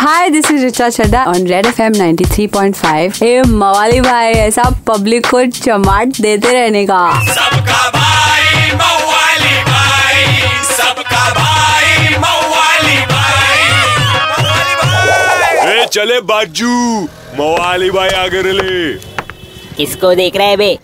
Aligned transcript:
Hi, 0.00 0.30
this 0.30 0.48
is 0.50 0.62
Richa 0.64 0.86
Chadda 0.96 1.26
on 1.26 1.44
Red 1.52 1.66
FM 1.70 1.94
93.5. 2.00 3.22
ए 3.22 3.42
मवाली 3.62 4.00
भाई 4.00 4.32
ऐसा 4.42 4.62
पब्लिक 4.86 5.26
को 5.30 5.44
चमाट 5.56 6.20
देते 6.26 6.52
रहने 6.52 6.84
का 6.90 7.00
सबका 7.34 7.80
भाई 7.96 8.70
मवाली 8.80 9.56
भाई 9.68 10.24
सबका 10.70 11.24
भाई 11.38 12.16
मवाली 12.24 12.98
भाई। 13.12 13.62
ए 15.76 15.86
चले 15.92 16.20
बाजू 16.32 16.74
मवाली 17.40 17.90
भाई 17.98 18.10
आगे 18.24 18.42
ले। 18.52 18.92
किसको 19.76 20.14
देख 20.22 20.36
रहे 20.36 20.56
बे? 20.56 20.74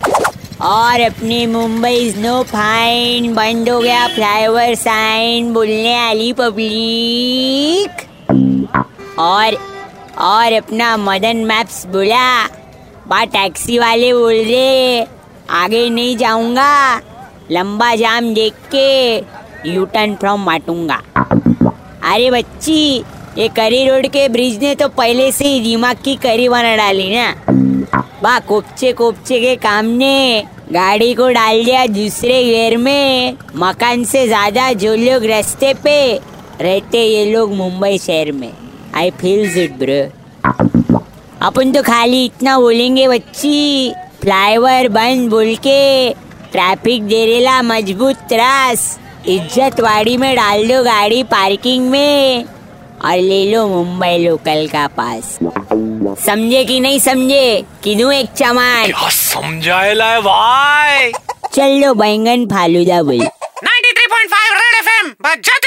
और 0.73 1.01
अपनी 1.01 1.45
मुंबई 1.47 2.11
स्नो 2.11 2.41
फाइन 2.51 3.33
बंद 3.35 3.69
हो 3.69 3.79
गया 3.79 4.07
फ्लाईओवर 4.15 4.73
साइन 4.85 5.53
बोलने 5.53 5.95
वाली 5.95 6.31
पब्लिक 6.41 8.05
और 9.19 9.55
और 10.21 10.53
अपना 10.53 10.95
मदन 10.97 11.37
मैप्स 11.45 11.85
बोला। 11.87 12.47
बा 13.07 13.23
टैक्सी 13.25 13.77
वाले 13.79 14.13
बोल 14.13 14.33
रहे, 14.35 15.01
आगे 15.53 15.89
नहीं 15.89 16.15
जाऊँगा। 16.17 17.01
लंबा 17.51 17.93
जाम 17.95 18.33
देख 18.33 18.53
के 18.73 19.17
यू 19.65 19.85
टर्न 19.85 20.15
फ्रॉम 20.15 20.43
माटूँगा 20.45 21.01
अरे 22.05 22.29
बच्ची, 22.31 23.03
ये 23.37 23.47
करी 23.49 23.87
रोड 23.87 24.07
के 24.07 24.27
ब्रिज 24.29 24.59
ने 24.63 24.73
तो 24.75 24.87
पहले 24.89 25.31
से 25.31 25.47
ही 25.47 25.59
दिमाग 25.61 25.97
की 26.05 26.15
करी 26.17 26.49
बना 26.49 26.75
डाली 26.75 27.09
ना। 27.11 27.33
बा 28.23 28.37
कोपचे 28.39 28.91
कोपचे 28.93 29.39
के 29.39 29.55
काम 29.57 29.85
ने 29.97 30.43
गाड़ी 30.71 31.13
को 31.13 31.29
डाल 31.29 31.63
दिया 31.65 31.85
दूसरे 31.87 32.43
गेयर 32.43 32.77
में। 32.77 33.37
मकान 33.55 34.03
से 34.03 34.25
ज़्यादा 34.27 34.71
जो 34.75 34.95
लोग 34.95 35.25
रास्ते 35.25 35.73
पे 35.83 35.97
रहते, 36.61 36.97
ये 36.99 37.25
लोग 37.31 37.53
मुंबई 37.55 37.97
शहर 37.97 38.31
में। 38.31 38.51
आई 38.95 39.09
फील 39.11 39.57
इट 39.63 39.77
ब्रो 39.77 40.01
अपन 41.47 41.71
तो 41.71 41.81
खाली 41.83 42.23
इतना 42.25 42.57
बोलेंगे 42.59 43.07
बच्ची। 43.07 43.93
फ्लाईओवर 44.21 44.87
बंद 44.89 45.29
बोल 45.29 45.55
के। 45.55 46.09
ट्रैफ़िक 46.51 47.03
देरेला 47.07 47.61
मज़बूत 47.61 48.15
त्रास। 48.29 48.99
इज़्ज़त 49.27 49.79
वाड़ी 49.81 50.17
में 50.17 50.35
डाल 50.35 50.67
दो 50.67 50.83
गाड़ी 50.83 51.23
पार्किंग 51.23 51.89
में। 51.89 52.45
और 53.05 53.17
ले 53.17 53.43
लो 53.51 53.67
मुंबई 53.67 54.17
लोकल 54.17 54.67
का 54.67 54.87
पास। 54.97 55.37
समझे 56.25 56.63
कि 56.65 56.79
नहीं 56.79 56.99
समझे? 56.99 57.63
किनू 57.83 58.11
एक 58.11 58.31
चमान 58.37 58.85
क्या 58.85 59.09
समझाएला 59.09 60.11
है 60.11 60.21
भाई? 60.21 61.11
चल 61.53 61.79
लो 61.81 61.93
बैंगन 61.93 62.45
फालूदा 62.45 63.01
बोल। 63.03 63.21
93.5 63.63 64.53
रेड 64.53 64.75
एफएम 64.79 65.13
बजाते 65.23 65.66